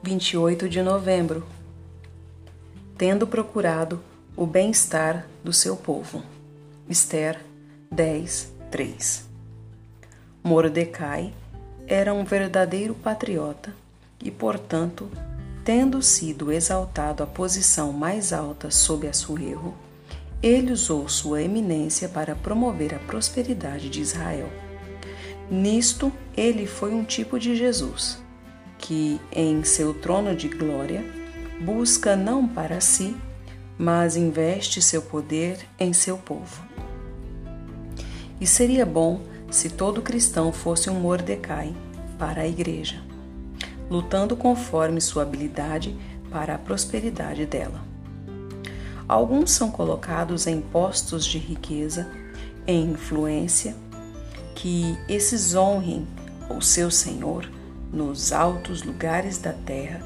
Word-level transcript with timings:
28 0.00 0.68
de 0.68 0.80
novembro. 0.80 1.44
Tendo 2.96 3.26
procurado 3.26 4.00
o 4.36 4.46
bem-estar 4.46 5.26
do 5.42 5.52
seu 5.52 5.76
povo. 5.76 6.22
Esther 6.88 7.40
10, 7.90 8.52
3. 8.70 9.28
Mordecai 10.42 11.32
era 11.86 12.14
um 12.14 12.24
verdadeiro 12.24 12.94
patriota 12.94 13.74
e, 14.22 14.30
portanto, 14.30 15.10
tendo 15.64 16.00
sido 16.00 16.52
exaltado 16.52 17.24
à 17.24 17.26
posição 17.26 17.92
mais 17.92 18.32
alta 18.32 18.70
sob 18.70 19.08
Assuerro, 19.08 19.76
ele 20.40 20.70
usou 20.70 21.08
sua 21.08 21.42
eminência 21.42 22.08
para 22.08 22.36
promover 22.36 22.94
a 22.94 23.00
prosperidade 23.00 23.90
de 23.90 24.00
Israel. 24.00 24.48
Nisto, 25.50 26.12
ele 26.36 26.66
foi 26.66 26.94
um 26.94 27.02
tipo 27.04 27.36
de 27.36 27.56
Jesus, 27.56 28.22
que, 28.78 29.20
em 29.32 29.62
seu 29.64 29.92
trono 29.92 30.34
de 30.34 30.48
glória, 30.48 31.04
busca 31.60 32.16
não 32.16 32.46
para 32.46 32.80
si, 32.80 33.16
mas 33.76 34.16
investe 34.16 34.80
seu 34.80 35.02
poder 35.02 35.58
em 35.78 35.92
seu 35.92 36.16
povo. 36.16 36.62
E 38.40 38.46
seria 38.46 38.86
bom 38.86 39.20
se 39.50 39.70
todo 39.70 40.02
cristão 40.02 40.52
fosse 40.52 40.88
um 40.88 41.00
Mordecai 41.00 41.74
para 42.18 42.42
a 42.42 42.48
igreja, 42.48 43.02
lutando 43.90 44.36
conforme 44.36 45.00
sua 45.00 45.22
habilidade 45.22 45.96
para 46.30 46.54
a 46.54 46.58
prosperidade 46.58 47.46
dela. 47.46 47.82
Alguns 49.08 49.50
são 49.52 49.70
colocados 49.70 50.46
em 50.46 50.60
postos 50.60 51.24
de 51.24 51.38
riqueza, 51.38 52.10
em 52.66 52.90
influência, 52.90 53.74
que 54.54 54.98
esses 55.08 55.54
honrem 55.54 56.06
o 56.50 56.60
seu 56.60 56.90
Senhor 56.90 57.48
nos 57.92 58.32
altos 58.32 58.82
lugares 58.82 59.38
da 59.38 59.52
terra 59.52 60.00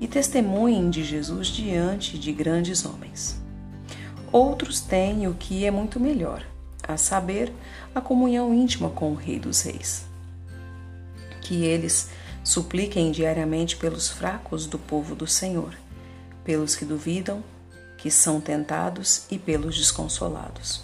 e 0.00 0.08
testemunhem 0.08 0.90
de 0.90 1.04
Jesus 1.04 1.48
diante 1.48 2.18
de 2.18 2.32
grandes 2.32 2.84
homens. 2.84 3.40
Outros 4.32 4.80
têm 4.80 5.26
o 5.26 5.34
que 5.34 5.64
é 5.64 5.70
muito 5.70 5.98
melhor, 5.98 6.44
a 6.86 6.96
saber, 6.96 7.52
a 7.94 8.00
comunhão 8.00 8.54
íntima 8.54 8.88
com 8.88 9.12
o 9.12 9.14
Rei 9.14 9.38
dos 9.38 9.62
Reis. 9.62 10.04
Que 11.42 11.64
eles 11.64 12.10
supliquem 12.44 13.10
diariamente 13.10 13.76
pelos 13.76 14.08
fracos 14.08 14.66
do 14.66 14.78
povo 14.78 15.14
do 15.14 15.26
Senhor, 15.26 15.74
pelos 16.44 16.74
que 16.74 16.84
duvidam, 16.84 17.42
que 17.98 18.10
são 18.10 18.40
tentados 18.40 19.26
e 19.30 19.38
pelos 19.38 19.76
desconsolados. 19.76 20.82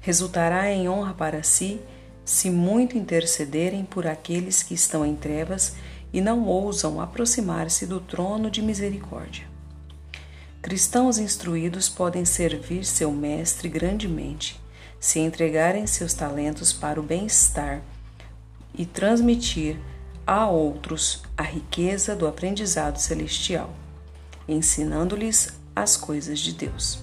Resultará 0.00 0.70
em 0.70 0.88
honra 0.88 1.14
para 1.14 1.42
si 1.42 1.80
se 2.28 2.50
muito 2.50 2.98
intercederem 2.98 3.86
por 3.86 4.06
aqueles 4.06 4.62
que 4.62 4.74
estão 4.74 5.02
em 5.04 5.16
trevas 5.16 5.76
e 6.12 6.20
não 6.20 6.44
ousam 6.44 7.00
aproximar-se 7.00 7.86
do 7.86 8.00
trono 8.00 8.50
de 8.50 8.60
misericórdia. 8.60 9.46
Cristãos 10.60 11.16
instruídos 11.16 11.88
podem 11.88 12.26
servir 12.26 12.84
seu 12.84 13.10
Mestre 13.10 13.66
grandemente 13.66 14.60
se 15.00 15.20
entregarem 15.20 15.86
seus 15.86 16.12
talentos 16.12 16.70
para 16.70 17.00
o 17.00 17.02
bem-estar 17.02 17.80
e 18.74 18.84
transmitir 18.84 19.78
a 20.26 20.46
outros 20.50 21.22
a 21.34 21.42
riqueza 21.42 22.14
do 22.14 22.26
aprendizado 22.26 22.98
celestial, 22.98 23.70
ensinando-lhes 24.46 25.58
as 25.74 25.96
coisas 25.96 26.40
de 26.40 26.52
Deus. 26.52 27.02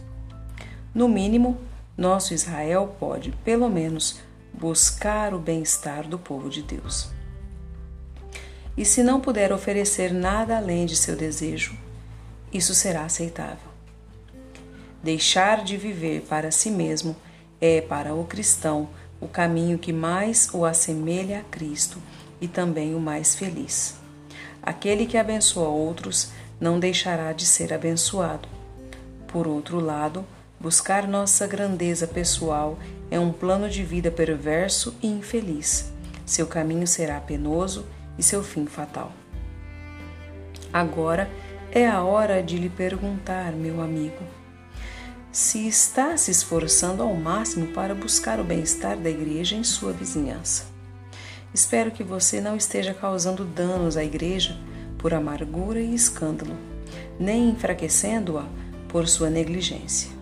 No 0.93 1.09
mínimo, 1.09 1.57
nosso 1.97 2.31
Israel 2.31 2.95
pode, 2.99 3.31
pelo 3.43 3.67
menos, 3.67 4.19
buscar 4.58 5.34
o 5.34 5.39
bem-estar 5.39 6.08
do 6.08 6.17
povo 6.17 6.50
de 6.50 6.61
Deus. 6.61 7.09
E 8.78 8.84
se 8.86 9.03
não 9.03 9.22
puder 9.22 9.52
oferecer 9.52 10.14
nada 10.14 10.58
além 10.58 10.86
de 10.86 10.95
seu 10.95 11.16
desejo, 11.16 11.78
isso 12.52 12.73
será 12.73 13.04
aceitável. 13.04 13.70
Deixar 15.04 15.64
de 15.64 15.77
viver 15.77 16.21
para 16.21 16.52
si 16.52 16.71
mesmo 16.71 17.15
é 17.60 17.82
para 17.82 18.14
o 18.14 18.26
cristão 18.26 18.89
o 19.20 19.27
caminho 19.27 19.77
que 19.77 19.94
mais 19.94 20.49
o 20.54 20.65
assemelha 20.65 21.39
a 21.39 21.44
Cristo 21.44 22.02
e 22.42 22.48
também 22.48 22.95
o 22.95 22.99
mais 22.99 23.36
feliz. 23.36 23.95
Aquele 24.61 25.05
que 25.05 25.17
abençoa 25.17 25.67
outros 25.67 26.32
não 26.60 26.80
deixará 26.80 27.32
de 27.33 27.45
ser 27.45 27.73
abençoado. 27.73 28.48
Por 29.27 29.48
outro 29.48 29.80
lado, 29.80 30.26
buscar 30.65 31.08
nossa 31.08 31.45
grandeza 31.45 32.08
pessoal 32.08 32.80
é 33.11 33.20
um 33.20 33.31
plano 33.31 33.70
de 33.70 33.83
vida 33.83 34.09
perverso 34.09 34.95
e 34.99 35.05
infeliz. 35.05 35.93
Seu 36.26 36.48
caminho 36.48 36.87
será 36.87 37.20
penoso 37.20 37.86
e 38.17 38.23
seu 38.23 38.43
fim 38.43 38.65
fatal. 38.65 39.11
Agora 40.73 41.30
é 41.71 41.86
a 41.86 42.02
hora 42.02 42.42
de 42.42 42.58
lhe 42.58 42.67
perguntar, 42.67 43.52
meu 43.52 43.80
amigo, 43.80 44.23
se 45.31 45.67
está 45.67 46.17
se 46.17 46.31
esforçando 46.31 47.03
ao 47.03 47.14
máximo 47.14 47.67
para 47.67 47.93
buscar 47.93 48.39
o 48.39 48.43
bem-estar 48.43 48.97
da 48.97 49.11
igreja 49.11 49.55
em 49.55 49.64
sua 49.64 49.93
vizinhança. 49.93 50.65
Espero 51.53 51.92
que 51.92 52.03
você 52.03 52.42
não 52.42 52.58
esteja 52.58 52.92
causando 52.92 53.45
danos 53.45 53.97
à 53.97 54.03
igreja 54.03 54.58
por 54.97 55.14
amargura 55.14 55.80
e 55.80 55.93
escândalo, 55.93 56.58
nem 57.20 57.52
enfraquecendo-a 57.52 58.47
por 58.87 59.08
sua 59.08 59.30
negligência. 59.30 60.14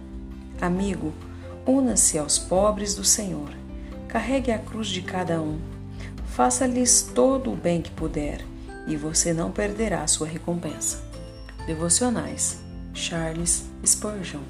Amigo, 0.61 1.13
una-se 1.65 2.17
aos 2.17 2.37
pobres 2.37 2.95
do 2.95 3.03
Senhor, 3.03 3.49
carregue 4.07 4.51
a 4.51 4.59
cruz 4.59 4.87
de 4.87 5.01
cada 5.01 5.41
um. 5.41 5.59
Faça-lhes 6.27 7.01
todo 7.13 7.51
o 7.51 7.55
bem 7.55 7.81
que 7.81 7.91
puder, 7.91 8.43
e 8.87 8.95
você 8.95 9.33
não 9.33 9.51
perderá 9.51 10.05
sua 10.07 10.27
recompensa. 10.27 11.03
Devocionais 11.65 12.59
Charles 12.93 13.63
Spurgeon 13.85 14.41